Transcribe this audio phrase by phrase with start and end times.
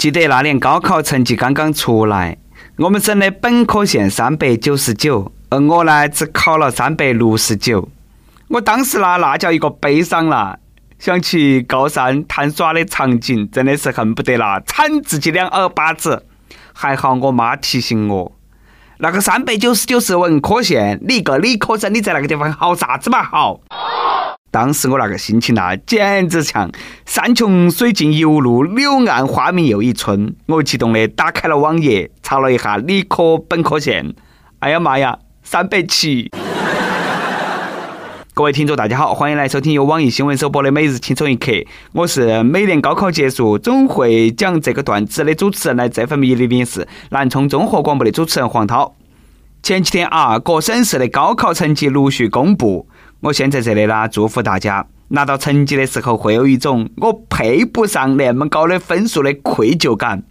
[0.00, 2.38] 记得那年高考成绩刚刚出来，
[2.78, 7.86] 我们省的本科线三百九十九，而我呢只考了三百六十九。
[8.48, 10.56] 我当时呢那叫一个悲伤啦，
[10.98, 16.24] 想起高三贪耍的场景，真的是恨不得啦铲自己两耳巴子。
[16.72, 18.32] 还好我妈提醒我，
[19.00, 23.60] 那个三百九十九是文科线，你一个理科生，你在那个地方好啥子嘛好？
[24.52, 26.68] 当时我那个心情呐，简直像
[27.06, 30.34] 山穷水尽疑无路，柳暗花明又一村。
[30.46, 34.12] 我激动的打开了网页，查了一下理科本科线。
[34.58, 36.32] 哎呀妈呀，三百七！
[38.34, 41.52] 各位听众，大家好，欢迎来收听由网易新闻首播的《每日轻松一刻》。
[41.92, 48.96] 我是每年高考结束总会讲这个段子的主持人，来这份迷离的是南充综合广播的主持人黄涛。
[49.62, 52.88] 前几天啊，各省市的高考成绩陆续公布。
[53.22, 60.22] 我先在这里啦，祝福大家拿到成绩的时候，会有一种我配不上那么高的分数的愧疚感。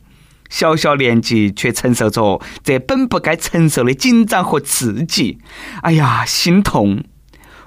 [0.49, 5.37] 小小年纪却承受着这本不该承受的紧张和刺激，
[5.84, 7.04] 哎呀，心痛！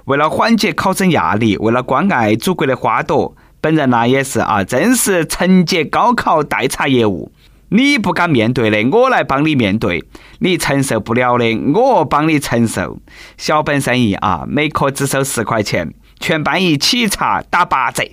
[0.03, 7.31] 为了缓解考生压力，为了关爱祖国的花朵，本人呢也是啊，真是承接高考代查业务。
[7.75, 9.99] 你不敢面对的，我来帮你面对；
[10.37, 12.99] 你承受不了的，我帮你承受。
[13.35, 18.03] 小本生意啊，每科只收十块钱，全班一起查打八折。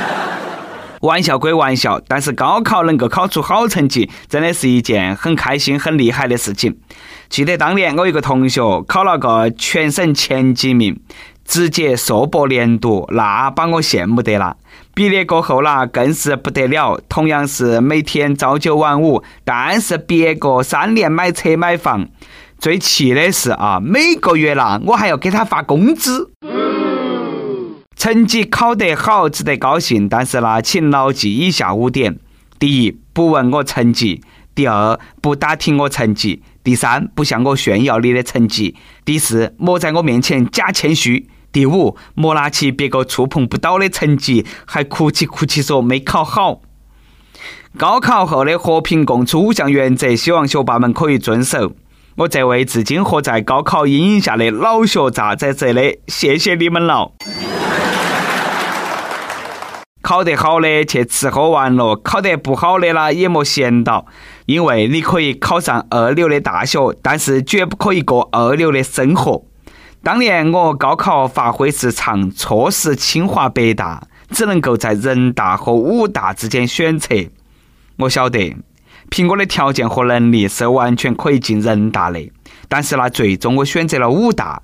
[1.00, 6.76] 玩笑归玩笑，但是高考能够考出好成绩，真的是一件很开心、很厉害的事情。
[7.30, 11.00] 记得当年我一个同学考了个全省前几名。
[11.50, 14.56] 直接硕博连读，那把我羡慕得了。
[14.94, 17.00] 毕业过后啦，更是不得了。
[17.08, 22.06] 同样是每天朝九晚五，但是别个三年买车买房，
[22.60, 26.30] 最气的是啊，每个月啦，我还要给他发工资。
[27.96, 32.16] 成绩考得好，值得高兴，但是呢，请牢记以下五点：
[32.60, 34.20] 第一，不问我成绩；
[34.54, 41.28] 第二，不打听我成绩；第三，不向我炫耀你的成绩；第四，莫在我面前假谦虚。
[41.52, 46.60] 第五，莫拿起别个触碰不到的成绩，还哭泣哭泣说没考好。
[47.78, 51.72] 高考后的和平共处五项原则，希望学霸们可以遵守。
[52.16, 57.12] 我这位至今活在高考阴影下的老学渣在这里，谢谢你们了。
[60.02, 64.06] 考得好的去吃喝玩乐，考得不好的啦也莫闲到，
[64.46, 69.44] 因为你可以考上二流的大学，但是绝不可以过二流的生活。
[70.02, 77.14] 当年我高考发挥失常，错失清华北大，只能够在人大和武大之间选择。
[77.98, 78.56] 我晓得，
[79.10, 82.32] 凭我的条件和能力是完全可以进人大的，
[82.66, 84.62] 但是呢，最终我选择了武大。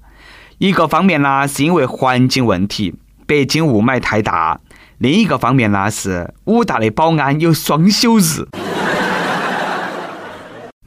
[0.57, 2.95] 一个方面呢，是因为环境问题，
[3.27, 4.59] 北京雾霾太大；
[4.97, 8.49] 另一个方面呢，是武大的保安有双休日。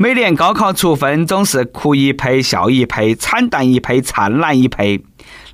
[0.01, 5.03] 每年高考出分总是哭一呸笑一呸，惨淡一呸灿烂一呸。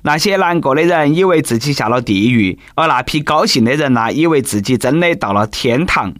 [0.02, 6.14] 那些难过的人以为自己下了地狱，而那批高兴的人呢，以为自己真的到了天堂。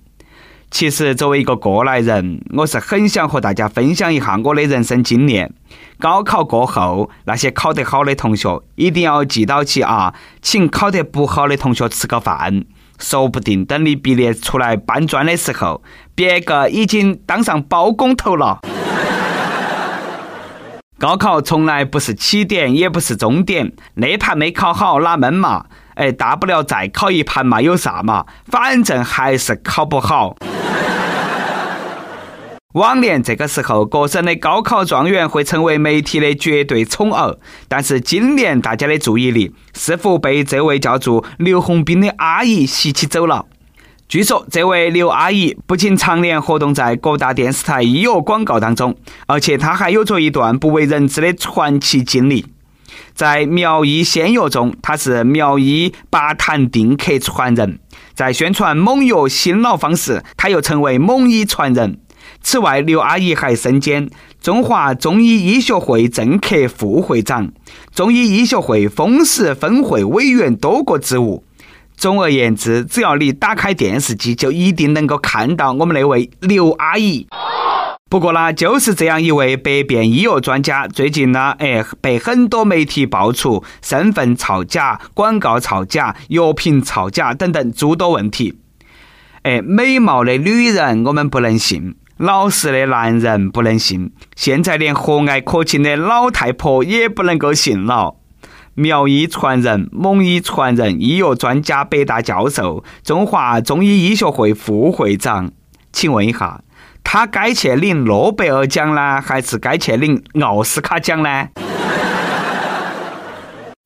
[0.73, 5.55] 其实作为一个过来人，我是很想和大家分享一下我的人生经验。
[6.01, 10.13] 高考过后，那些考得好的同学一定要记到起啊，
[10.43, 12.65] 请考得不好的同学吃个饭。
[12.99, 15.83] 说不定等你毕业出来搬砖的时候，
[16.17, 18.61] 别个已经当上包工头了。
[20.99, 23.71] 高考从来不是起点，也不是终点。
[23.95, 25.67] 那盘没考好，哪闷嘛？
[25.95, 28.25] 哎，大不了再考一盘嘛，有啥嘛？
[28.47, 30.35] 反正还是考不好。
[32.73, 37.37] 往年这个时候，各省的高考状元会成为媒体的绝对宠儿，
[37.69, 43.45] 但是今年大家的注意力似乎被这位叫做刘洪斌的阿姨吸起走了。
[44.09, 48.95] 据说，这位刘阿姨不仅常年活动在各大电视台医药广告当中，
[49.27, 52.47] 而且她还有着一段不为人知的传奇经历。
[53.15, 57.81] 在苗医仙药中，她是苗医八坛定客传人；
[58.15, 61.99] 在宣传蒙药新老方时，她又成为蒙医传人。
[62.41, 64.09] 此外，刘阿姨还身兼
[64.41, 67.51] 中华中医医学会政客副会长、
[67.93, 71.43] 中医医学会风湿分会委员多个职务。
[71.97, 77.27] 总而言之，只要你打开电视机，就一定能够看到我们那位刘阿姨。
[78.09, 88.59] 不过呢，就是这样一位百变医药专家，最近呢，哎，被很多媒体爆出身份造假、广告造假、药品造假等等诸多问题。
[89.43, 91.97] 哎，美貌的女人我们不能信。
[92.19, 98.15] 老实的男人不能信，现在连和蔼可亲的老太婆也不能够信了。
[98.79, 105.51] 苗医传人、蒙医传人、医药专家、北大教授、中华中医医学会副会长。
[105.93, 106.61] 请问一下，
[107.03, 111.49] 他该去领诺贝尔奖呢，还是该去领奥斯卡奖呢？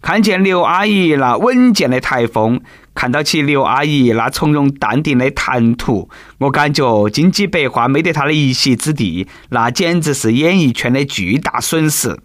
[0.02, 2.60] 看见刘阿姨那稳健的台风，
[2.93, 12.19] 看到起刘阿姨那从容淡定的谈吐，我感觉金鸡百花没得她的一席之地，那简直是演艺圈的巨大损失。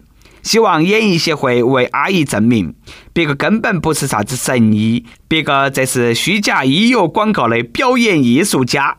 [0.46, 2.72] 希望演艺协会为阿姨证明，
[3.12, 8.96] 别个根本不是啥子神医，别个这是虚假医药广告的表演艺术家。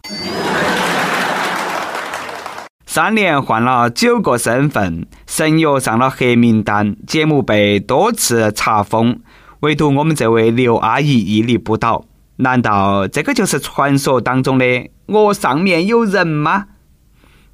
[2.85, 9.21] 三年换了九个身份，神药上了黑名单，节目被多次查封，
[9.61, 12.03] 唯独我们这位刘阿姨屹立不倒。
[12.35, 16.65] 难道这个就是传说当中的我上面有人吗？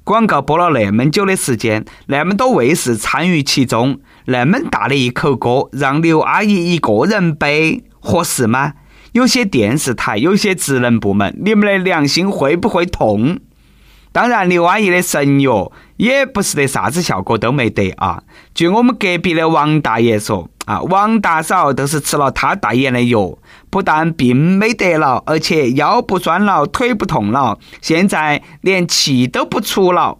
[0.04, 8.74] 广告播了那么久的时间，那么多卫视参与其中，那么大的一口锅让刘阿姨一个人背，合适吗？
[9.12, 13.38] 有些电视台，有些职能部门，你们的良心会不会痛？
[14.14, 18.22] 当然，刘阿姨的神药也不是得啥子效果都没得啊。
[18.54, 23.36] 据我们隔壁的王大爷说，啊，王大嫂都是吃了他代言的药，
[23.70, 30.16] 不但病没得了，而且腰不酸了，腿不痛了，现在连气都不出了。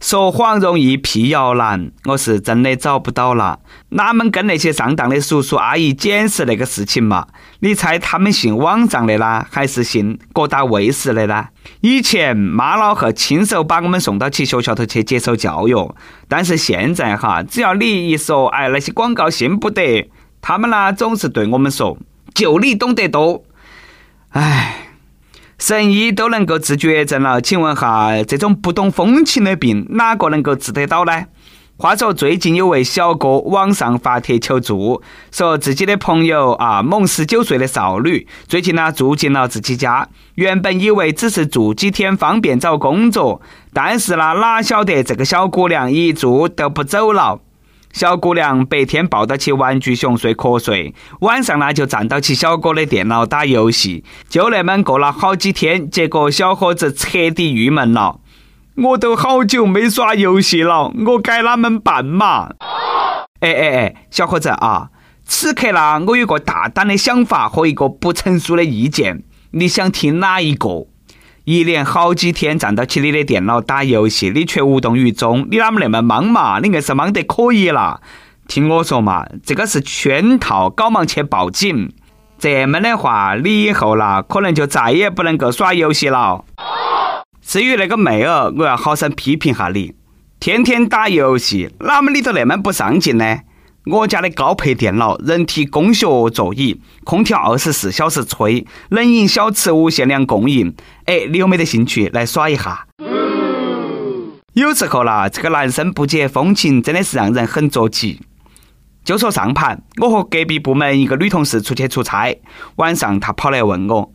[0.00, 1.90] 说谎容易，辟谣难。
[2.04, 3.58] 我是真的找不到了，
[3.90, 7.26] 哪们跟那些上当的叔叔阿姨解释那个事情嘛？
[7.60, 11.46] 你猜他们信网上的啦，还是信各大卫视的呢？
[11.80, 15.92] 以前妈老汉亲手把我们送到起学校头去接受教育，
[16.28, 20.08] 但是现在哈，只要你一说，哎，那些广告信不得，
[20.40, 21.98] 他们呢总是对我们说，
[22.34, 23.42] 就你懂得多，
[24.30, 24.84] 唉。
[25.58, 31.24] 神医都能够治绝症了，请问哈，这种不懂风情的病，哪个能够治得到呢？
[31.76, 35.02] 话说最近有位小哥网上发帖求助，
[35.32, 47.40] 说自己的朋友啊，某十九岁的少女，最近呢住进了自己家，原本以为只是住几天方便找工作，但是呢哪晓得这个小姑娘一住都不走了。
[47.92, 58.20] 小姑娘白天抱到起玩具熊睡瞌睡，晚上呢就站到起小哥的电脑打游戏，就那么过了好几天，结果小伙子彻底郁闷了。
[58.76, 62.50] 我都好久没耍游戏了，我该哪门办嘛？
[63.40, 64.90] 哎哎哎，小伙子啊，
[65.24, 70.86] 此刻呢，我有个大胆的想法和一个不成熟的意见，你想听哪一个？
[71.50, 76.60] 一连好几天站到起你的电脑打游戏，你却无动于衷，你哪么那么莽嘛？
[76.60, 78.02] 你硬是莽得可以啦！
[78.46, 81.90] 听我说嘛，这个是圈套，搞忙去报警。
[82.38, 86.44] 这么的话，你以后啦，可能就再也不能够耍游戏了。
[87.40, 89.94] 至于那个妹儿，我要好生批评下你，
[90.38, 93.38] 天天打游戏，哪么你都那么不上进呢？
[93.90, 100.74] 我家的高配电脑，人体工学座椅，空调二十四小时吹，冷饮小吃无限量供应。
[101.06, 102.86] 哎，你有没得兴趣来耍一下？
[104.52, 108.20] 有时候啦，这个男生不解风情，真的是让人很着急。
[109.04, 112.36] 就说上盘，我和隔壁部门一个女同事出去出差，
[112.76, 114.12] 晚上她跑来问我：“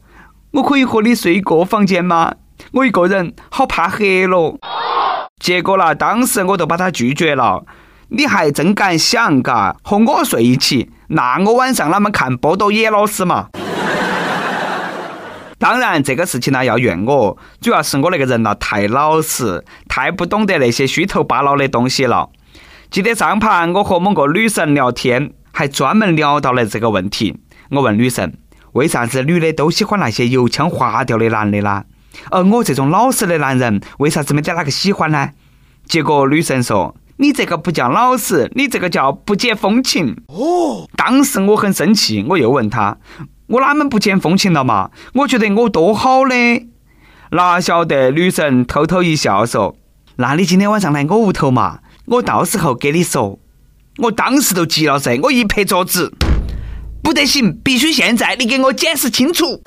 [0.54, 2.36] 我可以和你睡一个房间吗？
[2.74, 4.60] 我一个人好怕黑咯。”
[5.42, 7.66] 结果啦，当时我都把她拒绝了。
[8.16, 13.50] 你还真敢想嘎，和我睡一起，那我晚上啷么看波多野老师嘛？
[15.58, 22.30] 当然，这个事情呢要怨我，主要是我那个人呢太老实，太不懂得那些虚头巴脑的东西了。
[22.92, 27.36] 记得上盘我和某个女神聊天，还专门聊到了这个问题。
[27.72, 28.38] 我问女神，
[28.74, 31.86] 为啥子女的都喜欢那些油腔滑调的男的啦？
[32.30, 35.32] 而我这种老实的男人，为啥子没得哪个喜欢呢？
[35.88, 36.96] 结果女神说。
[37.18, 40.18] 你这个不叫老实，你这个叫不解风情。
[40.28, 42.98] 哦，当时我很生气，我又问他，
[43.48, 44.90] 我哪门不解风情了嘛？
[45.14, 46.68] 我觉得我多好嘞。
[47.32, 49.76] 哪晓得女神偷偷一笑说
[50.18, 53.40] ：“那你今天晚上来我屋头嘛，我到时候给你说。”
[54.00, 56.12] 我当时都急了噻，我一拍桌子，
[57.04, 59.62] 不得行，必须现在你给我解释清楚。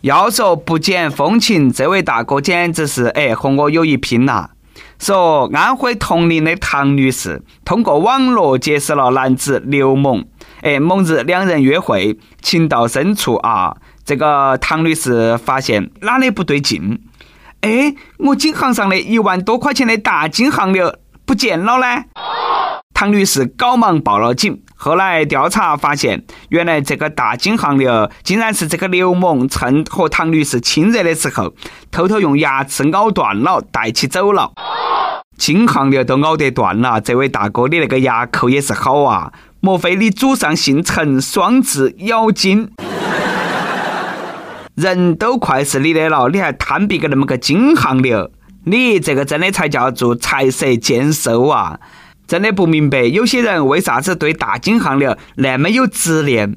[0.00, 4.50] 要说不解风情，这位大哥简直是哎和我有一拼呐。
[4.98, 10.20] 说安徽铜陵的唐女士通过网络结识了男子刘某，
[10.62, 17.00] 哎，某日两人约会，情到深处啊，这个唐女士发现哪里不对劲？
[17.60, 20.86] 哎，我金行上的一万多块钱的大金项链
[21.24, 22.04] 不见了呢？
[22.92, 24.62] 唐女士赶忙报了警。
[24.84, 31.54] 后来调查发现，原来这个大金项链竟然是这个刘某趁和唐女士亲热的时候，
[31.90, 34.52] 偷偷用牙齿咬断了，带起走了。
[35.38, 39.32] 金项链都咬得断了，这位大哥，你那个牙口也是好啊！
[39.60, 42.70] 莫非你祖上姓陈，双字咬金？
[44.74, 48.28] 人都快是你的了，你还贪别个那么个金项链？
[48.66, 51.80] 你这个真的才叫做财色兼收啊！
[52.26, 56.56] 真的不明白，有些人为啥子对大金项链那么有执念？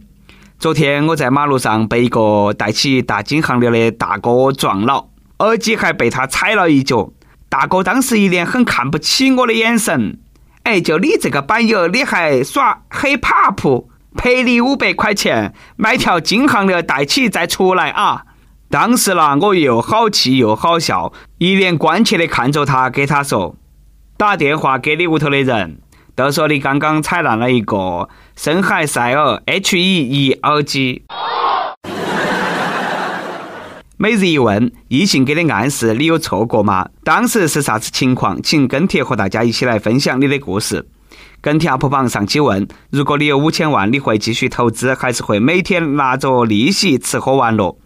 [0.59, 5.09] 昨天我在马路上被一个戴起大金项链的大哥撞了，
[5.39, 7.11] 耳机还被他踩了一脚。
[7.49, 10.17] 大哥当时一脸很看不起我的眼神。
[10.63, 13.89] 哎，就你这个板友，你还耍黑怕铺？
[14.15, 18.23] 赔你五百块钱，买条金项链戴起再出来啊！
[18.69, 23.55] 当时呢，我又好气又好笑，一脸关切的看着他，给他说。
[24.17, 25.77] 打电话给你屋头的人，
[26.15, 31.03] 都说你刚刚踩烂了一个深海赛尔 H E E 耳机。
[33.97, 36.89] 每日一问，异性给的暗示，你有错过吗？
[37.03, 38.41] 当时是啥子情况？
[38.41, 40.87] 请跟帖和大家一起来分享你的故事。
[41.39, 47.77] 跟帖 UP 榜上期问：如果你有五千万，你会继续投资，还是会每天拿着利息吃喝玩乐？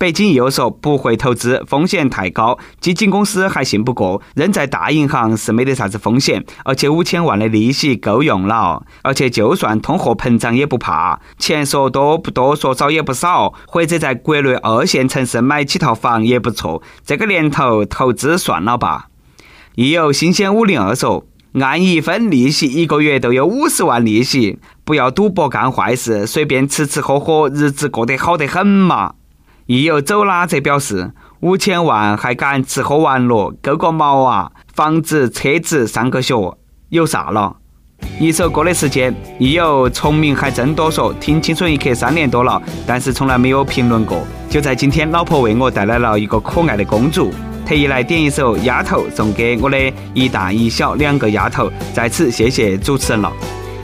[0.00, 19.08] 北京又说不会投资，风险太高，基金公司还信不过，扔在大银行是没得啥子风险，而且五千万的利息够用了，而且就算通货膨胀也不怕，钱说多不多，说少也不少，或者在国内二线城市买几套房也不错，这个年头投资算了吧。
[19.74, 21.26] 亦有新鲜五零二说，
[21.60, 29.16] 按一分利息一个月都有五十万利息，不要赌博干坏事，随便吃吃喝喝，日子过得好得很嘛。
[29.70, 34.50] 亦有走啦则表示，五千万还敢吃喝玩乐，够个毛啊！
[34.74, 36.58] 房子、车子、上个学，
[36.88, 37.54] 有啥了？
[38.18, 44.26] 一首歌的时间，亦有崇明还真多说，听青春一刻三年多了，但是从来没有评论过。
[44.48, 47.32] 就在今天，老婆为我带来了一个可爱的公主，
[47.64, 49.78] 特意来点一首《丫头》送给我的
[50.14, 53.32] 一大一小两个丫头，在此谢谢主持人了。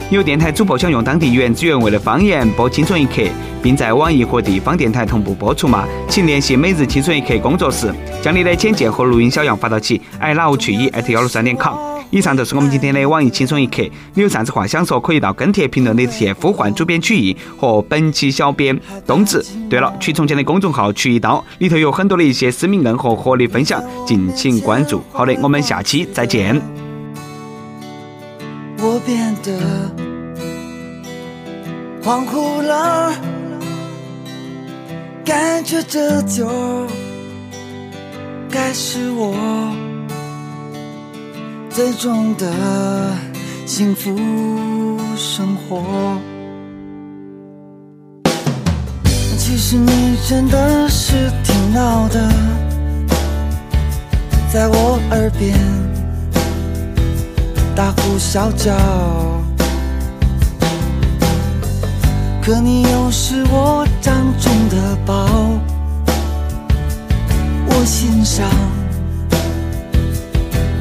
[0.09, 3.15] 有电台主播想用当地原汁原味的方言播《青春一刻》，
[3.61, 5.85] 并在网易和地方电台同步播出吗？
[6.07, 11.75] 请联系每日青春一刻工作室，将你的简介和录音小样发到其 i love 去一 at 幺六三点 com。
[12.09, 13.83] 以上就是我们今天的网易青春一刻。
[14.13, 19.45] 你有啥子话想说，可以到跟帖评论里线呼唤主编曲艺和本期小编冬子。
[19.69, 25.03] 对了，曲从前的公众号曲一刀里头有很多的一些私密硬和活力分享，敬请关注。
[25.11, 26.86] 好的，我们下期再见。
[29.07, 29.53] 变得
[32.03, 33.13] 恍惚了，
[35.23, 36.45] 感觉这就
[38.51, 39.33] 该是我
[41.69, 42.51] 最终的
[43.65, 44.13] 幸福
[45.15, 46.19] 生活。
[49.37, 52.29] 其实你真的是挺闹的，
[54.51, 55.96] 在我耳边。
[57.77, 58.73] 大呼小叫，
[62.41, 65.13] 可你又是我掌中的宝，
[67.67, 68.49] 我心上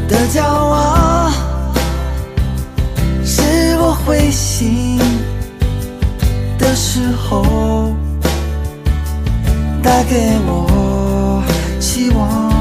[0.09, 1.31] 的骄傲，
[3.23, 3.43] 是
[3.79, 4.99] 我灰心
[6.59, 7.95] 的时候
[9.83, 11.43] 带给我
[11.79, 12.56] 希望。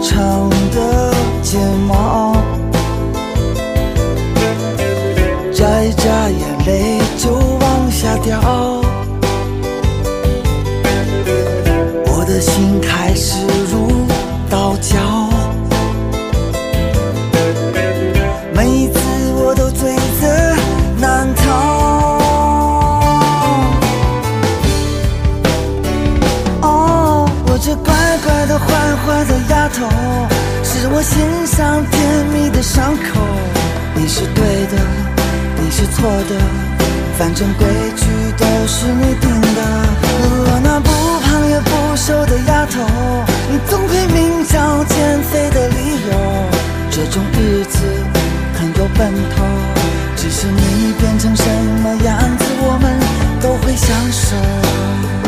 [0.00, 1.12] 长的
[1.42, 2.17] 睫毛，
[31.90, 33.20] 甜蜜的伤口。
[33.94, 34.76] 你是对的，
[35.60, 36.34] 你是错的，
[37.18, 38.06] 反正规矩
[38.36, 39.60] 都是你定的。
[40.50, 40.90] 我那不
[41.24, 42.80] 胖也不瘦的丫头，
[43.50, 45.76] 你总会明找减肥的理
[46.10, 46.12] 由。
[46.90, 47.78] 这种日子
[48.54, 49.44] 很有奔头，
[50.16, 51.44] 只是你变成什
[51.82, 52.98] 么样子，我们
[53.40, 55.27] 都会享受。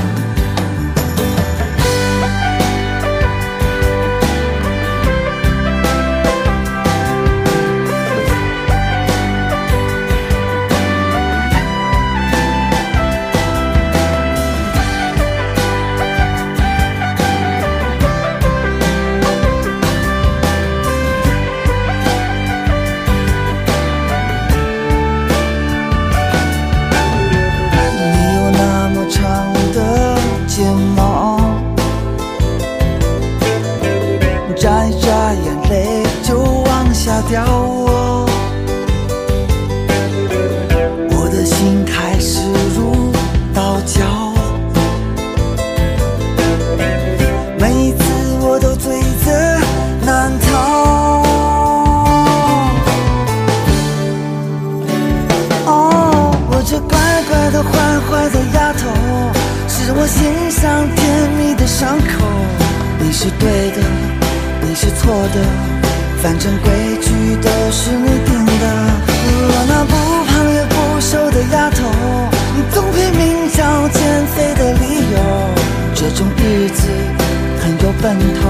[78.01, 78.49] 奔头，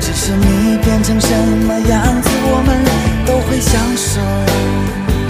[0.00, 1.28] 只是你变成什
[1.66, 2.80] 么样子，我们
[3.26, 4.20] 都会相守。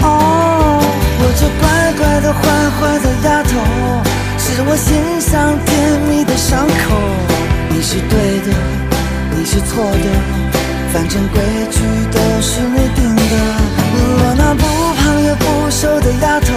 [0.07, 0.79] 哦，
[1.19, 1.67] 我这乖
[1.99, 2.39] 乖的坏
[2.79, 3.51] 坏的丫头，
[4.37, 6.95] 是我心上甜蜜的伤口。
[7.69, 8.55] 你是对的，
[9.35, 10.07] 你是错的，
[10.93, 13.35] 反正规矩都是你定的。
[14.23, 14.63] 我那不
[14.95, 16.55] 胖也不瘦的丫头，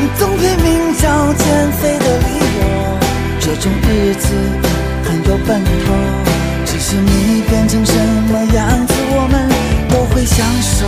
[0.00, 2.28] 你总拼命找减肥的理
[2.58, 2.98] 由。
[3.38, 4.26] 这种日子
[5.28, 5.92] 有奔头，
[6.64, 7.92] 只是你变成什
[8.30, 9.48] 么样子，我们
[9.88, 10.86] 都会相守。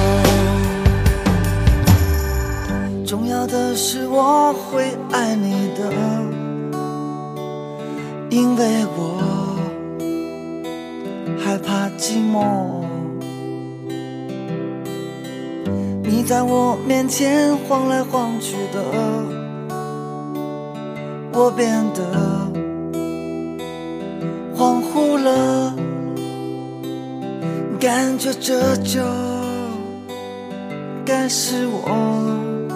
[3.04, 5.92] 重要的是我会爱你的，
[8.30, 9.56] 因为我
[11.44, 12.84] 害怕寂寞。
[16.04, 18.84] 你在我面前晃来晃去的，
[21.32, 22.47] 我变得
[27.88, 29.00] 感觉这就
[31.06, 32.68] 该是我。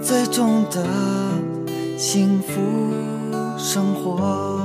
[0.00, 0.86] 最终的
[1.98, 2.62] 幸福
[3.58, 4.55] 生活。